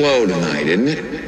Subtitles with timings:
[0.00, 1.20] slow tonight, isn't it?